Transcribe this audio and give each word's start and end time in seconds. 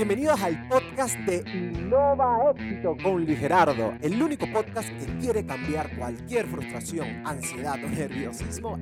Bienvenidos 0.00 0.40
al 0.40 0.66
podcast 0.66 1.14
de 1.26 1.44
Innova 1.52 2.54
Éxito 2.56 2.96
con 3.02 3.22
Luis 3.22 3.38
Gerardo, 3.38 3.92
el 4.00 4.22
único 4.22 4.50
podcast 4.50 4.88
que 4.88 5.18
quiere 5.18 5.44
cambiar 5.44 5.94
cualquier 5.94 6.46
frustración, 6.46 7.22
ansiedad 7.26 7.74
o 7.84 7.86
nerviosismo 7.86 8.78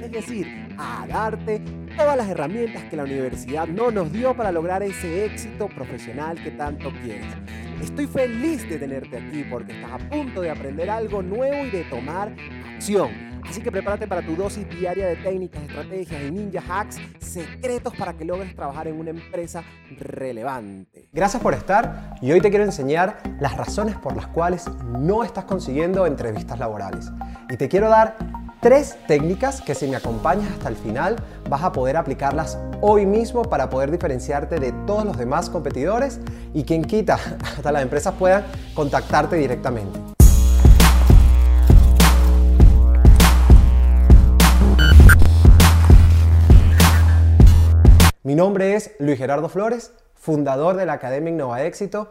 Es 0.00 0.10
decir, 0.10 0.74
a 0.78 1.06
darte 1.06 1.60
todas 1.94 2.16
las 2.16 2.30
herramientas 2.30 2.84
que 2.84 2.96
la 2.96 3.04
universidad 3.04 3.68
no 3.68 3.90
nos 3.90 4.10
dio 4.10 4.34
para 4.34 4.50
lograr 4.50 4.82
ese 4.82 5.26
éxito 5.26 5.68
profesional 5.68 6.42
que 6.42 6.52
tanto 6.52 6.90
quieres. 7.02 7.26
Estoy 7.82 8.06
feliz 8.06 8.66
de 8.66 8.78
tenerte 8.78 9.18
aquí 9.18 9.44
porque 9.50 9.72
estás 9.72 9.92
a 9.92 9.98
punto 10.08 10.40
de 10.40 10.50
aprender 10.50 10.88
algo 10.88 11.20
nuevo 11.20 11.66
y 11.66 11.70
de 11.72 11.84
tomar 11.84 12.34
acción. 12.74 13.35
Así 13.48 13.60
que 13.60 13.70
prepárate 13.70 14.06
para 14.06 14.22
tu 14.22 14.34
dosis 14.34 14.68
diaria 14.68 15.06
de 15.06 15.16
técnicas, 15.16 15.62
estrategias 15.62 16.22
y 16.22 16.30
ninja 16.30 16.62
hacks 16.68 16.98
secretos 17.20 17.94
para 17.96 18.12
que 18.14 18.24
logres 18.24 18.54
trabajar 18.54 18.88
en 18.88 18.98
una 18.98 19.10
empresa 19.10 19.62
relevante. 19.98 21.08
Gracias 21.12 21.42
por 21.42 21.54
estar 21.54 22.16
y 22.20 22.32
hoy 22.32 22.40
te 22.40 22.50
quiero 22.50 22.64
enseñar 22.64 23.18
las 23.40 23.56
razones 23.56 23.96
por 23.96 24.16
las 24.16 24.26
cuales 24.26 24.64
no 24.98 25.22
estás 25.22 25.44
consiguiendo 25.44 26.06
entrevistas 26.06 26.58
laborales. 26.58 27.10
Y 27.48 27.56
te 27.56 27.68
quiero 27.68 27.88
dar 27.88 28.16
tres 28.60 28.96
técnicas 29.06 29.60
que 29.60 29.74
si 29.74 29.86
me 29.86 29.96
acompañas 29.96 30.50
hasta 30.50 30.68
el 30.68 30.76
final 30.76 31.16
vas 31.48 31.62
a 31.62 31.72
poder 31.72 31.96
aplicarlas 31.96 32.58
hoy 32.80 33.06
mismo 33.06 33.42
para 33.42 33.70
poder 33.70 33.90
diferenciarte 33.90 34.58
de 34.58 34.72
todos 34.86 35.04
los 35.04 35.16
demás 35.16 35.50
competidores 35.50 36.20
y 36.52 36.64
quien 36.64 36.84
quita 36.84 37.14
hasta 37.56 37.70
las 37.70 37.82
empresas 37.82 38.14
puedan 38.14 38.44
contactarte 38.74 39.36
directamente. 39.36 40.15
Mi 48.26 48.34
nombre 48.34 48.74
es 48.74 48.90
Luis 48.98 49.18
Gerardo 49.18 49.48
Flores, 49.48 49.92
fundador 50.16 50.74
de 50.74 50.84
la 50.84 50.94
Academia 50.94 51.30
Innova 51.30 51.62
Éxito, 51.62 52.08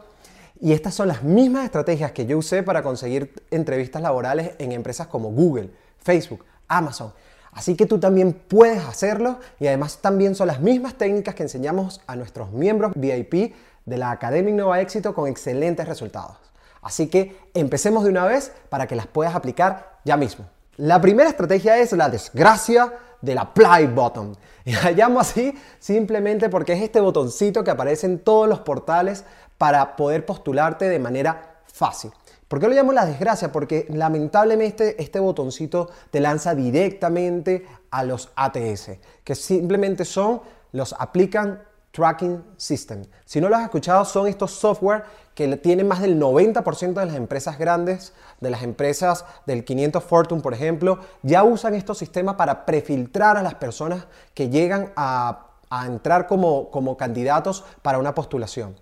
y 0.62 0.72
estas 0.72 0.94
son 0.94 1.10
las 1.10 1.24
mismas 1.24 1.66
estrategias 1.66 2.14
que 2.14 2.26
yo 2.26 2.38
usé 2.38 2.64
para 2.64 2.84
conseguir 2.84 3.34
entrevistas 3.52 4.02
laborales 4.02 4.52
en 4.60 4.72
empresas 4.72 5.08
como 5.08 5.32
Google, 5.32 5.72
Facebook, 6.00 6.46
Amazon. 6.70 7.12
Así 7.52 7.76
que 7.76 7.86
tú 7.86 8.00
también 8.00 8.32
puedes 8.32 8.82
hacerlo 8.86 9.42
y 9.60 9.68
además 9.68 9.98
también 9.98 10.36
son 10.36 10.48
las 10.48 10.62
mismas 10.62 10.96
técnicas 10.96 11.36
que 11.36 11.44
enseñamos 11.44 12.00
a 12.08 12.16
nuestros 12.16 12.50
miembros 12.54 12.94
VIP 12.96 13.54
de 13.84 13.98
la 13.98 14.12
Academia 14.12 14.54
Innova 14.54 14.80
Éxito 14.80 15.14
con 15.14 15.28
excelentes 15.28 15.86
resultados. 15.86 16.38
Así 16.82 17.08
que 17.08 17.38
empecemos 17.54 18.06
de 18.06 18.12
una 18.12 18.24
vez 18.24 18.54
para 18.70 18.88
que 18.88 18.96
las 18.96 19.08
puedas 19.08 19.36
aplicar 19.36 20.00
ya 20.06 20.16
mismo. 20.16 20.46
La 20.78 21.02
primera 21.02 21.30
estrategia 21.30 21.78
es 21.78 21.92
la 21.92 22.08
desgracia 22.08 22.94
del 23.26 23.40
apply 23.40 23.88
button. 23.88 24.38
Y 24.64 24.72
la 24.84 24.92
llamo 24.92 25.20
así 25.20 25.54
simplemente 25.80 26.50
porque 26.50 26.74
es 26.74 26.82
este 26.82 27.00
botoncito 27.02 27.64
que 27.64 27.72
aparece 27.72 28.06
en 28.06 28.20
todos 28.20 28.48
los 28.48 28.60
portales 28.60 29.26
para 29.58 29.96
poder 29.96 30.26
postularte 30.26 30.88
de 30.88 31.00
manera 31.00 31.62
fácil. 31.66 32.12
¿Por 32.48 32.60
qué 32.60 32.68
lo 32.68 32.76
llamo 32.76 32.94
la 32.94 33.06
desgracia? 33.06 33.52
Porque 33.52 33.88
lamentablemente 33.90 35.02
este 35.02 35.20
botoncito 35.20 35.90
te 36.12 36.20
lanza 36.20 36.54
directamente 36.54 37.66
a 37.90 38.04
los 38.04 38.32
ATS, 38.36 38.92
que 39.24 39.34
simplemente 39.34 40.06
son 40.06 40.42
los 40.72 40.94
Applicant 40.98 41.60
Tracking 41.96 42.44
System. 42.58 43.06
Si 43.24 43.40
no 43.40 43.48
lo 43.48 43.56
has 43.56 43.64
escuchado, 43.64 44.04
son 44.04 44.28
estos 44.28 44.52
software 44.52 45.06
que 45.34 45.56
tienen 45.56 45.88
más 45.88 46.02
del 46.02 46.20
90% 46.20 46.94
de 46.94 47.06
las 47.06 47.16
empresas 47.16 47.58
grandes, 47.58 48.12
de 48.42 48.50
las 48.50 48.64
empresas 48.64 49.24
del 49.46 49.64
500 49.64 50.04
Fortune, 50.04 50.42
por 50.42 50.54
ejemplo, 50.54 51.00
ya 51.24 51.44
usan 51.44 51.74
estos 51.74 51.98
sistemas 51.98 52.36
para 52.36 52.66
prefiltrar 52.66 53.38
a 53.38 53.44
las 53.44 53.56
personas 53.56 54.08
que 54.34 54.50
llegan 54.50 54.92
a, 54.98 55.42
entrar 55.86 56.28
como, 56.28 56.70
como 56.70 56.96
candidatos 56.96 57.64
para 57.82 57.98
una 57.98 58.14
postulación. 58.14 58.76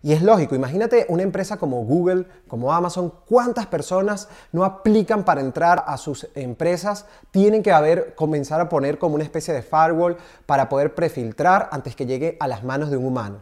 Y 0.00 0.12
es 0.12 0.22
lógico, 0.22 0.54
imagínate 0.54 1.06
una 1.08 1.24
empresa 1.24 1.56
como 1.56 1.84
Google, 1.84 2.26
como 2.46 2.72
Amazon, 2.72 3.12
cuántas 3.28 3.66
personas 3.66 4.28
no 4.52 4.64
aplican 4.64 5.24
para 5.24 5.40
entrar 5.40 5.84
a 5.88 5.96
sus 5.96 6.28
empresas, 6.36 7.06
tienen 7.32 7.64
que 7.64 7.72
haber, 7.72 8.14
comenzar 8.14 8.60
a 8.60 8.68
poner 8.68 8.98
como 8.98 9.16
una 9.16 9.24
especie 9.24 9.52
de 9.52 9.62
firewall 9.62 10.16
para 10.46 10.68
poder 10.68 10.94
prefiltrar 10.94 11.68
antes 11.72 11.96
que 11.96 12.06
llegue 12.06 12.36
a 12.38 12.46
las 12.46 12.62
manos 12.62 12.90
de 12.90 12.96
un 12.96 13.06
humano. 13.06 13.40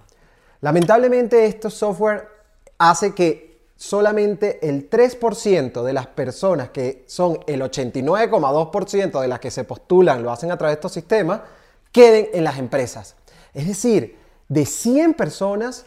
Lamentablemente 0.63 1.45
estos 1.45 1.75
software 1.75 2.29
hace 2.79 3.15
que 3.15 3.47
solamente 3.77 4.67
el 4.67 4.89
3% 4.89 5.83
de 5.83 5.93
las 5.93 6.07
personas, 6.07 6.71
que 6.71 7.05
son 7.07 7.39
el 7.47 7.61
89,2% 7.61 9.21
de 9.21 9.29
las 9.29 9.41
que 9.41 9.51
se 9.51 9.65
postulan, 9.65 10.23
lo 10.23 10.33
hacen 10.33 10.51
a 10.51 10.57
través 10.57 10.77
de 10.77 10.79
estos 10.79 10.93
sistemas, 10.93 11.43
queden 11.93 12.29
en 12.33 12.45
las 12.45 12.59
empresas. 12.59 13.17
Es 13.53 13.67
decir, 13.67 14.19
de 14.49 14.65
100 14.65 15.15
personas, 15.15 15.85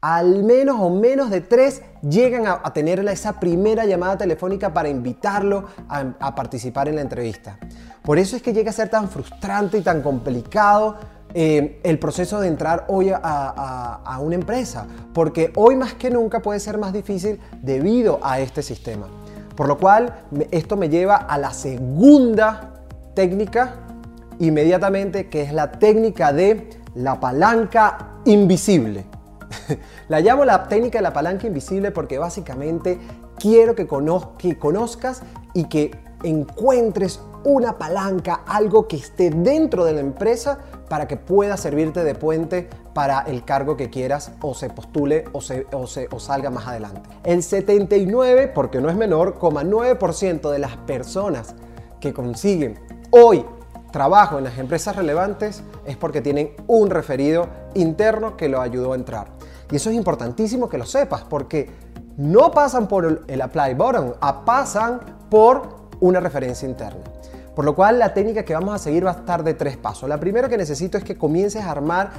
al 0.00 0.44
menos 0.44 0.76
o 0.80 0.90
menos 0.90 1.30
de 1.30 1.40
3 1.40 1.82
llegan 2.08 2.46
a, 2.46 2.62
tener 2.72 3.00
esa 3.08 3.38
primera 3.38 3.84
llamada 3.84 4.16
telefónica 4.16 4.72
para 4.72 4.88
invitarlo 4.88 5.66
a 5.88 6.34
participar 6.34 6.88
en 6.88 6.96
la 6.96 7.02
entrevista. 7.02 7.58
Por 8.02 8.18
eso 8.18 8.36
es 8.36 8.42
que 8.42 8.52
llega 8.52 8.70
a 8.70 8.72
ser 8.72 8.88
tan 8.88 9.08
frustrante 9.08 9.78
y 9.78 9.82
tan 9.82 10.02
complicado 10.02 10.96
eh, 11.32 11.80
el 11.84 11.98
proceso 11.98 12.40
de 12.40 12.48
entrar 12.48 12.86
hoy 12.88 13.12
a, 13.12 14.18
una 14.20 14.34
empresa, 14.34 14.86
porque 15.14 15.52
hoy 15.54 15.76
más 15.76 15.94
que 15.94 16.10
nunca 16.10 16.40
puede 16.40 16.58
ser 16.58 16.76
más 16.78 16.92
difícil 16.92 17.38
debido 17.62 18.18
a 18.22 18.40
este 18.40 18.62
sistema. 18.62 19.06
Por 19.54 19.68
lo 19.68 19.78
cual, 19.78 20.24
esto 20.50 20.76
me 20.76 20.88
lleva 20.88 21.16
a 21.16 21.38
la 21.38 21.52
segunda 21.52 22.82
técnica 23.14 23.74
inmediatamente, 24.38 25.28
que 25.28 25.42
es 25.42 25.52
la 25.52 25.70
técnica 25.70 26.32
de 26.32 26.70
la 26.94 27.20
palanca 27.20 28.16
invisible. 28.24 29.04
la 30.08 30.20
llamo 30.20 30.44
la 30.44 30.68
técnica 30.68 30.98
de 30.98 31.02
la 31.02 31.12
palanca 31.12 31.46
invisible 31.46 31.90
porque 31.90 32.18
básicamente 32.18 32.98
quiero 33.38 33.74
que, 33.74 33.86
conozcas 33.86 35.22
y 35.54 35.64
que 35.64 35.90
encuentres 36.22 37.20
una 37.42 37.78
palanca, 37.78 38.42
algo 38.46 38.86
que 38.86 38.96
esté 38.96 39.30
dentro 39.30 39.84
de 39.84 39.94
la 39.94 40.00
empresa 40.00 40.58
para 40.88 41.08
que 41.08 41.16
pueda 41.16 41.56
servirte 41.56 42.04
de 42.04 42.14
puente 42.14 42.68
para 42.92 43.20
el 43.20 43.44
cargo 43.44 43.76
que 43.76 43.88
quieras 43.88 44.32
o 44.42 44.54
se 44.54 44.68
postule 44.68 45.24
o, 45.32 45.40
se, 45.40 45.66
salga 46.18 46.50
más 46.50 46.66
adelante. 46.66 47.08
El 47.24 47.42
79, 47.42 48.48
porque 48.48 48.80
no 48.80 48.90
es 48.90 48.96
menor, 48.96 49.38
9% 49.38 50.50
de 50.50 50.58
las 50.58 50.76
personas 50.78 51.54
que 52.00 52.12
consiguen 52.12 52.78
hoy 53.10 53.44
trabajo 53.90 54.38
en 54.38 54.44
las 54.44 54.58
empresas 54.58 54.96
relevantes 54.96 55.62
es 55.84 55.96
porque 55.96 56.20
tienen 56.20 56.52
un 56.66 56.90
referido 56.90 57.48
interno 57.74 58.36
que 58.36 58.48
lo 58.48 58.60
ayudó 58.60 58.92
a 58.92 58.96
entrar. 58.96 59.39
Y 59.70 59.76
eso 59.76 59.90
es 59.90 59.96
importantísimo 59.96 60.68
que 60.68 60.78
lo 60.78 60.86
sepas 60.86 61.22
porque 61.22 61.70
no 62.16 62.50
pasan 62.50 62.88
por 62.88 63.24
el 63.26 63.42
apply 63.42 63.74
button, 63.74 64.14
pasan 64.44 65.00
por 65.30 65.88
una 66.00 66.20
referencia 66.20 66.68
interna. 66.68 67.00
Por 67.54 67.64
lo 67.64 67.74
cual 67.74 67.98
la 67.98 68.14
técnica 68.14 68.44
que 68.44 68.54
vamos 68.54 68.74
a 68.74 68.78
seguir 68.78 69.04
va 69.04 69.10
a 69.10 69.14
estar 69.14 69.44
de 69.44 69.54
tres 69.54 69.76
pasos. 69.76 70.08
La 70.08 70.18
primera 70.18 70.48
que 70.48 70.56
necesito 70.56 70.98
es 70.98 71.04
que 71.04 71.16
comiences 71.16 71.62
a 71.62 71.70
armar, 71.70 72.10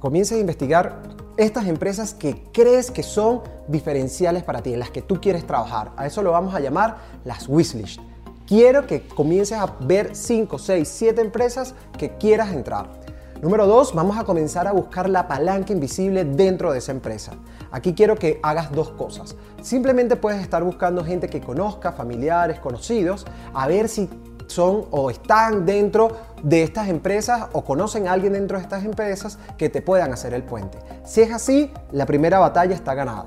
comiences 0.00 0.36
a 0.38 0.40
investigar 0.40 1.02
estas 1.36 1.66
empresas 1.66 2.14
que 2.14 2.44
crees 2.52 2.90
que 2.90 3.02
son 3.02 3.42
diferenciales 3.66 4.44
para 4.44 4.62
ti, 4.62 4.72
en 4.72 4.78
las 4.78 4.90
que 4.90 5.02
tú 5.02 5.20
quieres 5.20 5.46
trabajar. 5.46 5.92
A 5.96 6.06
eso 6.06 6.22
lo 6.22 6.30
vamos 6.30 6.54
a 6.54 6.60
llamar 6.60 6.98
las 7.24 7.48
wishlist. 7.48 8.00
Quiero 8.46 8.86
que 8.86 9.06
comiences 9.08 9.58
a 9.58 9.74
ver 9.80 10.14
5, 10.14 10.58
6, 10.58 10.88
7 10.88 11.20
empresas 11.20 11.74
que 11.98 12.16
quieras 12.16 12.52
entrar. 12.52 13.03
Número 13.44 13.66
2, 13.66 13.94
vamos 13.94 14.16
a 14.16 14.24
comenzar 14.24 14.66
a 14.66 14.72
buscar 14.72 15.10
la 15.10 15.28
palanca 15.28 15.70
invisible 15.70 16.24
dentro 16.24 16.72
de 16.72 16.78
esa 16.78 16.92
empresa. 16.92 17.32
Aquí 17.70 17.92
quiero 17.92 18.16
que 18.16 18.40
hagas 18.42 18.72
dos 18.72 18.88
cosas. 18.92 19.36
Simplemente 19.60 20.16
puedes 20.16 20.40
estar 20.40 20.64
buscando 20.64 21.04
gente 21.04 21.28
que 21.28 21.42
conozca, 21.42 21.92
familiares, 21.92 22.58
conocidos, 22.58 23.26
a 23.52 23.68
ver 23.68 23.90
si 23.90 24.08
son 24.46 24.86
o 24.90 25.10
están 25.10 25.66
dentro 25.66 26.16
de 26.42 26.62
estas 26.62 26.88
empresas 26.88 27.48
o 27.52 27.62
conocen 27.66 28.08
a 28.08 28.12
alguien 28.12 28.32
dentro 28.32 28.56
de 28.56 28.62
estas 28.62 28.82
empresas 28.82 29.38
que 29.58 29.68
te 29.68 29.82
puedan 29.82 30.10
hacer 30.10 30.32
el 30.32 30.42
puente. 30.42 30.78
Si 31.04 31.20
es 31.20 31.30
así, 31.30 31.70
la 31.92 32.06
primera 32.06 32.38
batalla 32.38 32.74
está 32.74 32.94
ganada. 32.94 33.26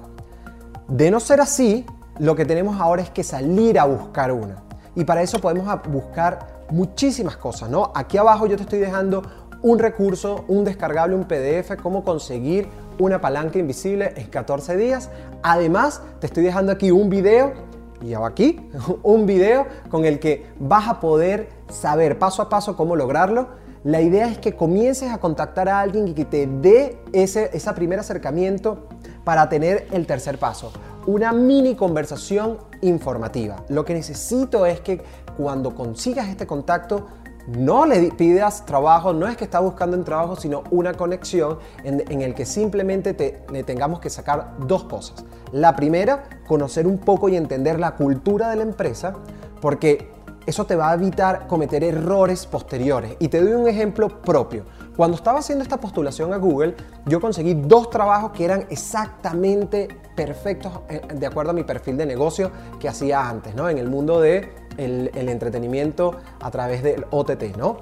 De 0.88 1.12
no 1.12 1.20
ser 1.20 1.42
así, 1.42 1.86
lo 2.18 2.36
que 2.36 2.46
tenemos 2.46 2.82
ahora 2.82 3.04
es 3.04 3.12
que 3.12 3.24
salir 3.24 3.78
a 3.78 3.86
buscar 3.86 4.32
una. 4.32 4.64
Y 4.96 5.04
para 5.04 5.22
eso 5.22 5.40
podemos 5.40 5.68
buscar 5.92 6.58
muchísimas 6.72 7.38
cosas, 7.38 7.70
¿no? 7.70 7.92
Aquí 7.94 8.18
abajo 8.18 8.48
yo 8.48 8.58
te 8.58 8.64
estoy 8.64 8.80
dejando 8.80 9.22
un 9.62 9.80
recurso, 9.80 10.46
un 10.48 10.64
descargable, 10.64 11.16
un 11.16 11.26
PDF, 11.26 11.76
cómo 11.82 12.04
conseguir 12.04 12.68
una 13.00 13.22
palanca 13.22 13.60
invisible 13.60 14.14
en 14.16 14.28
14 14.28 14.78
días. 14.78 15.10
Además, 15.44 16.02
te 16.20 16.28
estoy 16.28 16.44
dejando 16.44 16.72
aquí 16.72 16.92
un 16.92 17.10
video 17.10 17.54
y 18.02 18.14
aquí 18.14 18.60
un 19.04 19.26
video 19.26 19.68
con 19.90 20.06
el 20.06 20.20
que 20.20 20.46
vas 20.60 20.88
a 20.88 21.00
poder 21.00 21.50
saber 21.70 22.20
paso 22.20 22.42
a 22.42 22.50
paso 22.50 22.76
cómo 22.76 22.96
lograrlo. 22.96 23.50
La 23.84 24.02
idea 24.02 24.28
es 24.28 24.38
que 24.40 24.56
comiences 24.56 25.12
a 25.12 25.20
contactar 25.20 25.70
a 25.70 25.80
alguien 25.80 26.08
y 26.08 26.14
que 26.14 26.26
te 26.26 26.48
dé 26.48 27.00
ese, 27.14 27.50
ese 27.54 27.72
primer 27.74 28.00
acercamiento 28.00 28.88
para 29.24 29.48
tener 29.50 29.88
el 29.92 30.06
tercer 30.06 30.40
paso. 30.40 30.72
Una 31.06 31.32
mini 31.32 31.76
conversación 31.76 32.58
informativa. 32.82 33.64
Lo 33.70 33.86
que 33.86 33.94
necesito 33.94 34.66
es 34.66 34.82
que 34.82 35.02
cuando 35.38 35.74
consigas 35.74 36.28
este 36.28 36.46
contacto 36.46 37.08
no 37.48 37.86
le 37.86 38.12
pidas 38.12 38.66
trabajo, 38.66 39.14
no 39.14 39.28
es 39.28 39.38
que 39.38 39.46
está 39.46 39.60
buscando 39.60 39.98
un 39.98 40.04
trabajo, 40.04 40.36
sino 40.36 40.64
una 40.70 40.94
conexión 40.94 41.60
en, 41.84 42.22
el 42.22 42.34
que 42.34 42.46
simplemente 42.46 43.14
te, 43.14 43.44
le 43.52 43.64
tengamos 43.64 44.00
que 44.00 44.10
sacar 44.10 44.56
dos 44.68 44.84
cosas. 44.84 45.24
La 45.52 45.76
primera, 45.76 46.24
conocer 46.48 46.86
un 46.86 46.98
poco 46.98 47.30
y 47.30 47.38
entender 47.38 47.80
la 47.80 47.96
cultura 47.96 48.50
de 48.50 48.58
la 48.58 48.64
empresa, 48.64 49.14
porque 49.62 50.10
eso 50.46 50.66
te 50.66 50.76
va 50.76 50.92
a 50.92 50.94
evitar 50.94 51.48
cometer 51.48 51.84
errores 51.84 52.46
posteriores. 52.46 53.16
Y 53.20 53.28
te 53.28 53.42
doy 53.42 53.54
un 53.54 53.68
ejemplo 53.68 54.22
propio. 54.22 54.64
Cuando 54.96 55.16
estaba 55.16 55.40
haciendo 55.40 55.64
esta 55.64 55.78
postulación 55.78 56.34
a 56.34 56.38
Google, 56.38 56.76
yo 57.06 57.22
conseguí 57.22 57.54
dos 57.54 57.90
trabajos 57.90 58.32
que 58.32 58.46
eran 58.46 58.66
exactamente 58.70 59.90
perfectos 60.16 60.72
eh, 60.90 61.02
de 61.14 61.26
acuerdo 61.28 61.52
a 61.52 61.54
mi 61.54 61.64
perfil 61.64 61.98
de 61.98 62.06
negocio 62.06 62.52
que 62.80 62.90
hacía 62.90 63.28
antes, 63.28 63.56
¿no? 63.56 63.70
En 63.70 63.78
el 63.78 63.90
mundo 63.90 64.20
de 64.20 64.67
el, 64.78 65.30
entretenimiento 65.30 66.16
a 66.40 66.52
través 66.52 66.84
del 66.84 67.06
OTT, 67.10 67.58
¿no? 67.58 67.78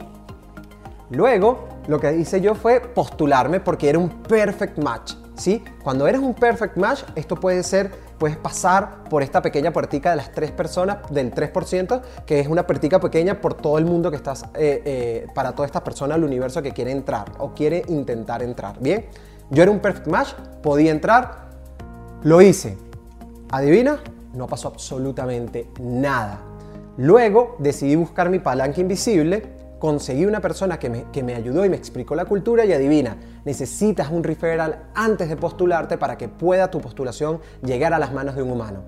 Luego, 1.10 1.68
lo 1.88 2.00
que 2.00 2.16
hice 2.16 2.42
yo 2.42 2.56
fue 2.56 2.80
postularme 2.80 3.60
porque 3.60 3.90
era 3.90 4.00
un 4.00 4.10
perfect 4.10 4.80
match, 4.80 5.14
¿sí? 5.36 5.64
Cuando 5.84 6.08
eres 6.08 6.20
un 6.20 6.34
perfect 6.34 6.78
match, 6.78 7.04
esto 7.16 7.36
puede 7.36 7.62
ser, 7.62 7.92
puedes 8.18 8.38
pasar 8.38 9.04
por 9.10 9.22
esta 9.22 9.42
pequeña 9.42 9.72
puertica 9.72 10.10
de 10.10 10.16
las 10.16 10.32
tres 10.32 10.52
personas, 10.52 10.98
del 11.12 11.34
3%, 11.34 12.02
que 12.26 12.40
es 12.40 12.48
una 12.48 12.66
puertica 12.66 13.00
pequeña 13.00 13.40
por 13.40 13.54
todo 13.54 13.78
el 13.78 13.86
mundo 13.86 14.10
que 14.10 14.18
estás, 14.18 14.44
eh, 14.56 14.82
eh, 14.86 15.28
para 15.36 15.52
todas 15.52 15.70
estas 15.70 15.84
personas 15.84 16.18
del 16.18 16.26
universo 16.26 16.62
que 16.64 16.72
quiere 16.72 16.92
entrar 16.92 17.32
o 17.38 17.54
quiere 17.54 17.84
intentar 17.88 18.42
entrar, 18.42 18.80
¿bien? 18.80 19.06
Yo 19.52 19.62
era 19.62 19.72
un 19.72 19.80
perfect 19.80 20.08
match, 20.08 20.34
podía 20.64 20.90
entrar, 20.90 21.50
lo 22.24 22.42
hice. 22.42 22.78
¿Adivina? 23.52 24.00
No 24.34 24.48
pasó 24.48 24.70
absolutamente 24.70 25.70
nada. 25.80 26.40
Luego 26.98 27.58
decidí 27.60 27.96
buscar 27.96 28.30
mi 28.30 28.40
palanca 28.40 28.80
invisible, 28.80 29.44
conseguí 29.80 30.26
una 30.26 30.40
persona 30.40 30.80
que 30.80 30.90
me, 30.90 31.36
ayudó 31.36 31.66
y 31.66 31.70
me 31.70 31.76
explicó 31.76 32.16
la 32.16 32.26
cultura 32.26 32.64
y 32.64 32.72
adivina, 32.72 33.18
necesitas 33.44 34.10
un 34.10 34.24
referral 34.24 34.86
antes 34.96 35.28
de 35.28 35.36
postularte 35.36 35.98
para 35.98 36.18
que 36.18 36.30
pueda 36.30 36.72
tu 36.72 36.80
postulación 36.80 37.42
llegar 37.62 37.94
a 37.94 38.00
las 38.00 38.14
manos 38.14 38.36
de 38.36 38.44
un 38.44 38.52
humano. 38.52 38.84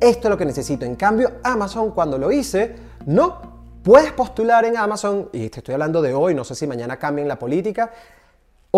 Esto 0.00 0.28
es 0.28 0.30
lo 0.30 0.38
que 0.38 0.46
necesito. 0.46 0.86
En 0.86 0.96
cambio, 0.96 1.32
Amazon 1.42 1.90
cuando 1.90 2.18
lo 2.18 2.32
hice, 2.32 2.74
no. 3.04 3.56
Puedes 3.82 4.12
postular 4.12 4.64
en 4.64 4.76
Amazon, 4.76 5.28
y 5.32 5.48
te 5.48 5.60
estoy 5.60 5.74
hablando 5.74 6.02
de 6.02 6.12
hoy, 6.12 6.34
no 6.34 6.42
sé 6.42 6.54
si 6.54 6.66
mañana 6.66 6.98
cambien 6.98 7.28
la 7.28 7.38
política, 7.38 7.92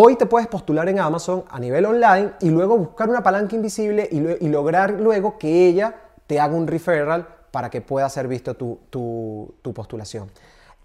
Hoy 0.01 0.15
te 0.15 0.27
puedes 0.27 0.47
postular 0.47 0.89
en 0.89 1.01
Amazon 1.01 1.45
a 1.51 1.59
nivel 1.59 1.85
online 1.85 2.35
y 2.41 2.51
luego 2.51 2.79
buscar 2.79 3.09
una 3.09 3.21
palanca 3.21 3.57
invisible 3.57 4.09
y, 4.13 4.19
y, 4.19 4.49
lograr 4.49 4.93
luego 4.93 5.39
que 5.39 5.67
ella 5.67 5.93
te 6.29 6.39
haga 6.39 6.55
un 6.55 6.69
referral 6.69 7.27
para 7.51 7.71
que 7.71 7.81
pueda 7.81 8.09
ser 8.09 8.29
visto 8.29 8.55
tu, 8.55 9.55
postulación. 9.75 10.31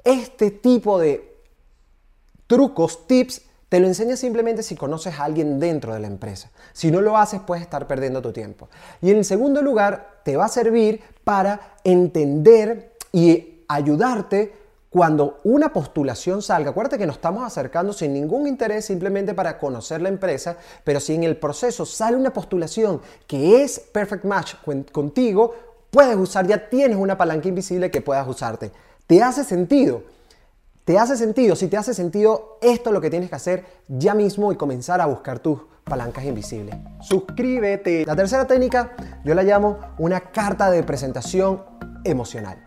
Este 0.03 0.51
tipo 0.51 0.99
de 0.99 1.37
trucos, 2.47 3.07
tips, 3.07 3.41
te 3.69 3.79
lo 3.79 3.87
enseña 3.87 4.15
simplemente 4.15 4.61
si 4.61 4.75
conoces 4.75 5.19
a 5.19 5.23
alguien 5.23 5.59
dentro 5.59 5.93
de 5.93 5.99
la 5.99 6.07
empresa. 6.07 6.51
Si 6.73 6.91
no 6.91 7.01
lo 7.01 7.17
haces, 7.17 7.41
puedes 7.41 7.63
estar 7.63 7.87
perdiendo 7.87 8.21
tu 8.21 8.31
tiempo. 8.31 8.69
Y 9.01 9.11
en 9.11 9.23
segundo 9.23 9.61
lugar, 9.61 10.19
te 10.23 10.37
va 10.37 10.45
a 10.45 10.49
servir 10.49 11.01
para 11.23 11.75
entender 11.83 12.95
y 13.11 13.63
ayudarte 13.67 14.53
cuando 14.93 15.39
una 15.43 15.73
postulación 15.73 16.43
salga. 16.43 16.69
Acuérdate 16.69 16.99
que 16.99 17.07
nos 17.07 17.15
estamos 17.15 17.43
acercando 17.43 17.93
sin 17.93 18.13
ningún 18.13 18.45
interés, 18.45 18.85
simplemente 18.85 19.33
para 19.33 19.57
conocer 19.57 20.03
la 20.03 20.09
empresa, 20.09 20.55
pero 20.83 20.99
si 20.99 21.15
en 21.15 21.23
el 21.23 21.35
proceso 21.35 21.83
sale 21.83 22.15
una 22.15 22.31
postulación 22.31 23.01
que 23.25 23.63
es 23.63 23.79
perfect 23.79 24.23
match 24.23 24.53
contigo, 24.91 25.55
puedes 25.93 26.17
usar, 26.17 26.47
ya 26.47 26.69
tienes 26.69 26.97
una 26.97 27.15
palanca 27.15 27.47
invisible 27.47 27.91
que 27.91 28.01
puedas 28.01 28.27
usarte. 28.27 28.71
¿Te 29.05 29.21
hace 29.21 29.43
sentido? 29.43 30.01
¿Te 30.83 30.97
hace 30.97 31.15
sentido? 31.15 31.55
Si 31.55 31.67
te 31.67 31.77
hace 31.77 31.93
sentido, 31.93 32.57
esto 32.61 32.89
es 32.89 32.93
lo 32.93 32.99
que 32.99 33.11
tienes 33.11 33.29
que 33.29 33.35
hacer 33.35 33.63
ya 33.87 34.15
mismo 34.15 34.51
y 34.51 34.55
comenzar 34.55 34.99
a 34.99 35.05
buscar 35.05 35.37
tus 35.37 35.59
palancas 35.83 36.25
invisibles. 36.25 36.75
Suscríbete. 36.99 38.05
La 38.07 38.15
tercera 38.15 38.47
técnica 38.47 38.93
yo 39.23 39.35
la 39.35 39.43
llamo 39.43 39.77
una 39.99 40.19
carta 40.19 40.71
de 40.71 40.81
presentación 40.81 41.63
emocional. 42.03 42.57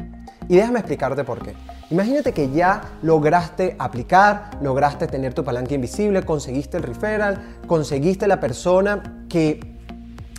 Y 0.48 0.56
déjame 0.56 0.78
explicarte 0.78 1.24
por 1.24 1.42
qué. 1.42 1.54
Imagínate 1.90 2.32
que 2.32 2.50
ya 2.50 2.92
lograste 3.02 3.74
aplicar, 3.80 4.50
lograste 4.62 5.08
tener 5.08 5.34
tu 5.34 5.42
palanca 5.42 5.74
invisible, 5.74 6.22
conseguiste 6.22 6.76
el 6.76 6.84
referral, 6.84 7.58
conseguiste 7.66 8.28
la 8.28 8.38
persona 8.38 9.26
que 9.28 9.75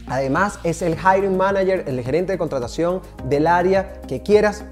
Además, 0.10 0.60
es 0.64 0.82
el 0.82 0.96
hiring 0.96 1.36
manager, 1.36 1.84
el 1.88 2.02
gerente 2.02 2.32
de 2.32 2.38
contratación 2.38 3.02
del 3.26 3.48
área 3.48 4.02
que 4.08 4.22
quieras. 4.22 4.64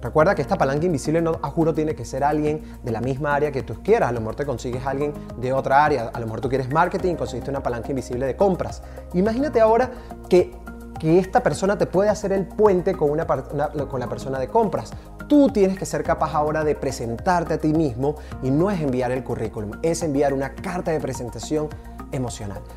Recuerda 0.00 0.34
que 0.34 0.42
esta 0.42 0.58
palanca 0.58 0.84
invisible 0.84 1.22
no 1.22 1.38
a 1.42 1.48
juro 1.48 1.72
tiene 1.72 1.94
que 1.94 2.04
ser 2.04 2.24
alguien 2.24 2.60
de 2.82 2.90
la 2.90 3.00
misma 3.00 3.36
área 3.36 3.52
que 3.52 3.62
tú 3.62 3.80
quieras. 3.84 4.08
A 4.08 4.12
lo 4.12 4.18
mejor 4.18 4.34
te 4.34 4.44
consigues 4.44 4.84
alguien 4.84 5.14
de 5.36 5.52
otra 5.52 5.84
área. 5.84 6.10
A 6.12 6.18
lo 6.18 6.26
mejor 6.26 6.40
tú 6.40 6.48
quieres 6.48 6.68
marketing 6.72 7.12
y 7.12 7.16
conseguiste 7.16 7.50
una 7.50 7.62
palanca 7.62 7.90
invisible 7.90 8.26
de 8.26 8.34
compras. 8.34 8.82
Imagínate 9.14 9.60
ahora 9.60 9.92
que, 10.28 10.52
que 10.98 11.20
esta 11.20 11.40
persona 11.40 11.78
te 11.78 11.86
puede 11.86 12.10
hacer 12.10 12.32
el 12.32 12.46
puente 12.46 12.94
con, 12.94 13.10
una, 13.10 13.24
con 13.24 14.00
la 14.00 14.08
persona 14.08 14.40
de 14.40 14.48
compras. 14.48 14.92
Tú 15.28 15.50
tienes 15.50 15.78
que 15.78 15.86
ser 15.86 16.02
capaz 16.02 16.34
ahora 16.34 16.64
de 16.64 16.74
presentarte 16.74 17.54
a 17.54 17.58
ti 17.58 17.72
mismo 17.72 18.16
y 18.42 18.50
no 18.50 18.72
es 18.72 18.80
enviar 18.80 19.12
el 19.12 19.22
currículum, 19.22 19.78
es 19.82 20.02
enviar 20.02 20.34
una 20.34 20.52
carta 20.52 20.90
de 20.90 20.98
presentación 20.98 21.68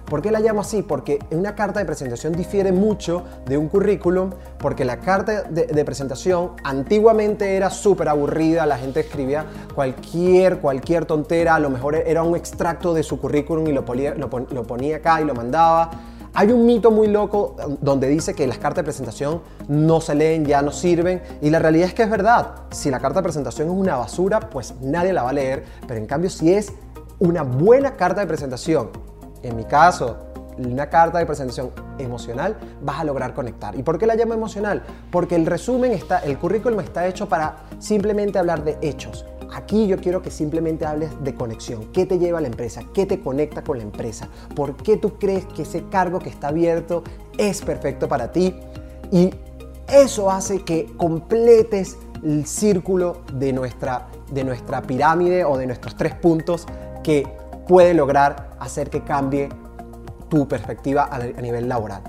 ¿Por 0.05 0.21
qué 0.21 0.31
la 0.31 0.39
llamo 0.39 0.61
así? 0.61 0.81
Porque 0.81 1.19
una 1.31 1.55
carta 1.55 1.79
de 1.79 1.85
presentación 1.85 2.33
difiere 2.33 2.71
mucho 2.71 3.23
de 3.45 3.57
un 3.57 3.67
currículum, 3.67 4.31
porque 4.57 4.85
la 4.85 4.99
carta 4.99 5.43
de, 5.43 5.85
presentación 5.85 6.51
antiguamente 6.63 7.55
era 7.55 7.69
súper 7.69 8.09
aburrida, 8.09 8.65
la 8.65 8.77
gente 8.77 9.01
escribía 9.01 9.45
cualquier, 9.73 10.59
cualquier 10.59 11.05
tontera, 11.05 11.55
a 11.55 11.59
lo 11.59 11.69
mejor 11.69 11.95
era 11.95 12.23
un 12.23 12.35
extracto 12.35 12.93
de 12.93 13.03
su 13.03 13.19
currículum 13.19 13.67
y 13.67 13.73
lo 13.73 13.85
ponía 13.85 14.95
acá 14.95 15.21
y 15.21 15.25
lo 15.25 15.33
mandaba. 15.33 15.91
Hay 16.37 16.51
un 16.51 16.65
mito 16.65 16.91
muy 16.91 17.07
loco 17.07 17.55
donde 17.79 18.09
dice 18.09 18.33
que 18.33 18.45
las 18.45 18.57
cartas 18.57 18.77
de 18.77 18.83
presentación 18.83 19.41
no 19.69 20.01
se 20.01 20.15
leen, 20.15 20.43
ya 20.43 20.61
no 20.61 20.71
sirven. 20.71 21.21
Y 21.41 21.49
la 21.49 21.59
realidad 21.59 21.87
es 21.87 21.93
que 21.93 22.03
es 22.03 22.09
verdad. 22.09 22.55
Si 22.71 22.91
la 22.91 22.99
carta 22.99 23.19
de 23.19 23.23
presentación 23.23 23.69
es 23.69 23.73
una 23.73 23.95
basura, 23.95 24.41
pues 24.41 24.73
nadie 24.81 25.13
la 25.13 25.23
va 25.23 25.29
a 25.29 25.33
leer. 25.33 25.63
Pero 25.87 25.97
en 25.97 26.05
cambio, 26.05 26.29
si 26.29 26.51
es 26.51 26.73
una 27.19 27.43
buena 27.43 27.95
carta 27.95 28.19
de 28.19 28.27
presentación 28.27 28.89
en 29.45 29.55
mi 29.55 29.65
caso, 29.65 30.17
una 30.57 30.89
carta 30.89 31.19
de 31.19 31.25
presentación 31.25 31.71
emocional, 31.97 32.55
vas 32.81 32.99
a 32.99 33.03
lograr 33.03 33.33
conectar. 33.33 33.77
¿Y 33.77 33.83
por 33.83 33.97
qué 33.97 34.07
la 34.07 34.15
llamo 34.15 34.33
emocional? 34.33 34.83
Porque 35.11 35.35
el 35.35 35.45
resumen 35.45 35.91
está, 35.91 36.19
el 36.19 36.37
currículum 36.37 36.79
está 36.79 37.05
hecho 37.07 37.27
para 37.27 37.57
simplemente 37.79 38.39
hablar 38.39 38.63
de 38.63 38.77
hechos. 38.81 39.25
Aquí 39.53 39.87
yo 39.87 39.97
quiero 39.97 40.21
que 40.21 40.31
simplemente 40.31 40.85
hables 40.85 41.11
de 41.23 41.35
conexión. 41.35 41.91
¿Qué 41.93 42.05
te 42.05 42.17
lleva 42.17 42.39
a 42.39 42.41
la 42.41 42.47
empresa? 42.47 42.81
¿Qué 42.93 43.05
te 43.05 43.21
conecta 43.21 43.63
con 43.63 43.77
la 43.77 43.83
empresa? 43.83 44.27
¿Por 44.55 44.75
qué 44.75 44.97
tú 44.97 45.17
crees 45.17 45.45
que 45.45 45.61
ese 45.61 45.85
cargo 45.89 46.19
que 46.19 46.29
está 46.29 46.49
abierto 46.49 47.03
es 47.37 47.61
perfecto 47.61 48.07
para 48.07 48.31
ti? 48.31 48.55
Y 49.11 49.33
eso 49.87 50.31
hace 50.31 50.63
que 50.63 50.91
completes 50.97 51.97
el 52.23 52.45
círculo 52.45 53.21
de 53.33 53.53
nuestra, 53.53 54.07
de 54.31 54.43
nuestra 54.43 54.81
pirámide 54.81 55.45
o 55.45 55.57
de 55.57 55.67
nuestros 55.67 55.95
tres 55.95 56.15
puntos 56.15 56.65
que 57.03 57.27
puede 57.67 57.93
lograr 57.93 58.54
hacer 58.65 58.89
que 58.89 59.03
cambie 59.03 59.49
tu 60.29 60.47
perspectiva 60.47 61.09
a 61.11 61.19
nivel 61.19 61.69
laboral. 61.69 62.01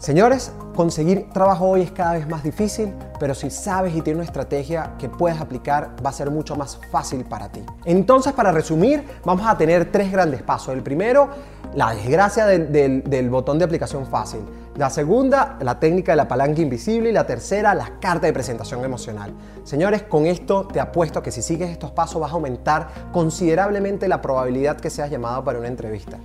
Señores, 0.00 0.50
conseguir 0.74 1.28
trabajo 1.28 1.68
hoy 1.68 1.82
es 1.82 1.90
cada 1.90 2.14
vez 2.14 2.26
más 2.26 2.42
difícil, 2.42 2.94
pero 3.18 3.34
si 3.34 3.50
sabes 3.50 3.94
y 3.94 4.00
tienes 4.00 4.20
una 4.20 4.24
estrategia 4.24 4.94
que 4.98 5.10
puedes 5.10 5.38
aplicar, 5.38 5.94
va 6.02 6.08
a 6.08 6.12
ser 6.14 6.30
mucho 6.30 6.56
más 6.56 6.80
fácil 6.90 7.22
para 7.26 7.52
ti. 7.52 7.60
Entonces, 7.84 8.32
para 8.32 8.50
resumir, 8.50 9.04
vamos 9.26 9.46
a 9.46 9.58
tener 9.58 9.92
tres 9.92 10.10
grandes 10.10 10.42
pasos. 10.42 10.72
El 10.72 10.82
primero, 10.82 11.28
la 11.74 11.94
desgracia 11.94 12.46
del, 12.46 13.28
botón 13.28 13.58
de 13.58 13.66
aplicación 13.66 14.06
fácil. 14.06 14.40
La 14.76 14.88
segunda, 14.88 15.58
la 15.60 15.80
técnica 15.80 16.12
de 16.12 16.16
la 16.16 16.28
palanca 16.28 16.60
invisible. 16.60 17.10
Y 17.10 17.12
la 17.12 17.26
tercera, 17.26 17.74
la 17.74 17.98
carta 18.00 18.26
de 18.26 18.32
presentación 18.32 18.84
emocional. 18.84 19.34
Señores, 19.64 20.02
con 20.02 20.26
esto 20.26 20.66
te 20.66 20.80
apuesto 20.80 21.22
que 21.22 21.30
si 21.30 21.42
sigues 21.42 21.70
estos 21.70 21.90
pasos 21.90 22.20
vas 22.20 22.30
a 22.30 22.34
aumentar 22.34 22.88
considerablemente 23.12 24.08
la 24.08 24.22
probabilidad 24.22 24.78
que 24.78 24.90
seas 24.90 25.10
llamado 25.10 25.44
para 25.44 25.58
una 25.58 25.68
entrevista. 25.68 26.18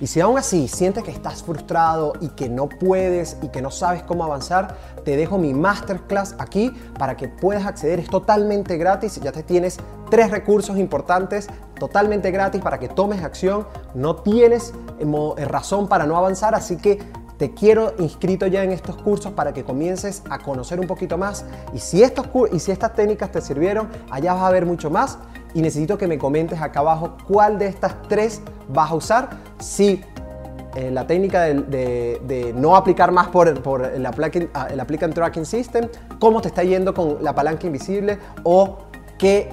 Y 0.00 0.08
si 0.08 0.20
aún 0.20 0.36
así 0.36 0.66
sientes 0.66 1.04
que 1.04 1.12
estás 1.12 1.42
frustrado 1.42 2.14
y 2.20 2.28
que 2.30 2.48
no 2.48 2.68
puedes 2.68 3.36
y 3.42 3.48
que 3.48 3.62
no 3.62 3.70
sabes 3.70 4.02
cómo 4.02 4.24
avanzar, 4.24 4.76
te 5.04 5.16
dejo 5.16 5.38
mi 5.38 5.54
masterclass 5.54 6.34
aquí 6.38 6.72
para 6.98 7.16
que 7.16 7.28
puedas 7.28 7.64
acceder. 7.64 8.00
Es 8.00 8.08
totalmente 8.08 8.76
gratis. 8.76 9.20
Ya 9.22 9.30
te 9.30 9.44
tienes 9.44 9.78
tres 10.10 10.30
recursos 10.30 10.76
importantes 10.78 11.48
totalmente 11.78 12.30
gratis 12.30 12.60
para 12.60 12.78
que 12.78 12.88
tomes 12.88 13.22
acción. 13.22 13.66
No 13.94 14.16
tienes 14.16 14.74
eh, 14.98 15.06
eh, 15.38 15.44
razón 15.44 15.88
para 15.88 16.06
no 16.06 16.16
avanzar, 16.16 16.54
así 16.54 16.76
que 16.76 16.98
te 17.38 17.52
quiero 17.52 17.94
inscrito 17.98 18.46
ya 18.46 18.62
en 18.62 18.72
estos 18.72 18.96
cursos 18.96 19.32
para 19.32 19.52
que 19.52 19.64
comiences 19.64 20.22
a 20.30 20.38
conocer 20.38 20.80
un 20.80 20.86
poquito 20.86 21.18
más. 21.18 21.44
Y 21.72 21.78
si, 21.78 22.02
estos, 22.02 22.26
y 22.52 22.58
si 22.58 22.70
estas 22.70 22.94
técnicas 22.94 23.32
te 23.32 23.40
sirvieron, 23.40 23.88
allá 24.10 24.34
vas 24.34 24.44
a 24.44 24.50
ver 24.50 24.66
mucho 24.66 24.90
más. 24.90 25.18
Y 25.54 25.62
necesito 25.62 25.98
que 25.98 26.06
me 26.06 26.18
comentes 26.18 26.60
acá 26.60 26.80
abajo 26.80 27.16
cuál 27.28 27.58
de 27.58 27.66
estas 27.66 28.00
tres 28.08 28.40
vas 28.68 28.90
a 28.90 28.94
usar. 28.94 29.30
Si 29.58 30.02
eh, 30.76 30.90
la 30.90 31.06
técnica 31.06 31.42
de, 31.42 32.52
no 32.56 32.74
aplicar 32.74 33.12
más 33.12 33.28
por, 33.28 33.62
por 33.62 33.84
el, 33.84 34.04
applicant, 34.06 34.50
ah, 34.54 34.66
el 34.70 34.80
applicant 34.80 35.14
tracking 35.14 35.46
system, 35.46 35.88
cómo 36.18 36.40
te 36.40 36.48
está 36.48 36.64
yendo 36.64 36.92
con 36.92 37.18
la 37.22 37.34
palanca 37.34 37.66
invisible 37.66 38.18
o 38.42 38.78
qué, 39.18 39.48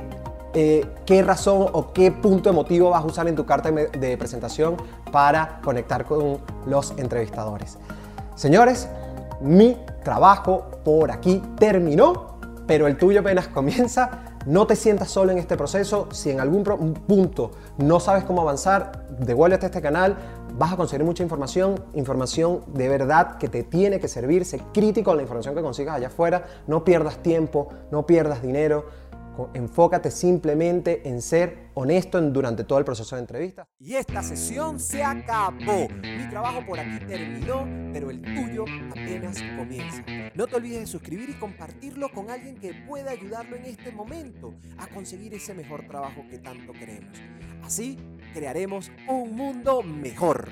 eh, 0.53 0.86
qué 1.05 1.24
razón 1.24 1.67
o 1.72 1.93
qué 1.93 2.12
punto 2.12 2.50
emotivo 2.50 2.89
vas 2.89 3.03
a 3.03 3.08
usar 3.08 3.27
en 3.27 3.36
tu 3.36 3.46
carta 3.46 3.72
de 3.72 4.17
presentación 4.17 4.75
para 5.12 5.60
conectar 5.63 6.05
con 6.05 6.39
los 6.65 6.91
entrevistadores. 6.98 7.77
Señores, 8.36 8.88
mi 9.41 9.77
trabajo 10.03 10.65
por 10.84 11.12
aquí 11.12 11.41
terminó, 11.58 12.38
pero 12.67 12.88
el 12.88 12.98
tuyo 12.98 13.22
apenas 13.22 13.48
comienza. 13.48 14.24
No 14.46 14.65
te 14.65 14.75
sientas 14.75 15.10
solo 15.10 15.31
en 15.31 15.38
este 15.38 15.55
proceso. 15.55 16.08
Si 16.12 16.31
en 16.31 16.39
algún 16.39 16.63
punto 16.63 17.51
no 17.77 18.00
sabes 18.00 18.24
cómo 18.24 18.41
avanzar, 18.41 19.05
devuélvete 19.20 19.67
a 19.67 19.70
este 19.70 19.81
canal. 19.81 20.17
Vas 20.58 20.74
a 20.74 20.77
conseguir 20.77 21.05
mucha 21.05 21.22
información, 21.22 21.75
información 21.93 22.62
de 22.67 22.89
verdad 22.89 23.38
que 23.38 23.48
te 23.48 23.63
tiene 23.63 24.00
que 24.00 24.08
servir. 24.08 24.46
Sé 24.46 24.60
crítico 24.74 25.12
con 25.12 25.17
la 25.17 25.24
información 25.24 25.53
que 25.53 25.62
consigas 25.62 25.96
allá 25.96 26.08
afuera. 26.08 26.46
No 26.65 26.84
pierdas 26.84 27.17
tiempo, 27.17 27.70
no 27.91 28.05
pierdas 28.05 28.41
dinero. 28.41 28.86
Enfócate 29.53 30.11
simplemente 30.11 31.07
en 31.07 31.21
ser 31.21 31.69
honesto 31.73 32.21
durante 32.21 32.63
todo 32.63 32.79
el 32.79 32.85
proceso 32.85 33.15
de 33.15 33.21
entrevista. 33.21 33.67
Y 33.79 33.95
esta 33.95 34.21
sesión 34.21 34.79
se 34.79 35.03
acabó. 35.03 35.88
Mi 36.01 36.29
trabajo 36.29 36.65
por 36.65 36.79
aquí 36.79 37.05
terminó, 37.05 37.65
pero 37.93 38.09
el 38.09 38.21
tuyo 38.21 38.65
apenas 38.91 39.41
comienza. 39.57 40.03
No 40.35 40.47
te 40.47 40.55
olvides 40.55 40.81
de 40.81 40.88
suscribir 40.88 41.29
y 41.29 41.33
compartirlo 41.33 42.09
con 42.11 42.29
alguien 42.29 42.55
que 42.57 42.73
pueda 42.88 43.11
ayudarlo 43.11 43.55
en 43.55 43.65
este 43.65 43.91
momento 43.91 44.53
a 44.77 44.88
conseguir 44.88 45.33
ese 45.33 45.53
mejor 45.53 45.88
trabajo 45.88 46.23
que 46.29 46.38
tanto 46.38 46.73
queremos. 46.73 47.17
Así 47.63 47.97
crearemos 48.33 48.91
un 49.07 49.35
mundo 49.35 49.81
mejor. 49.81 50.50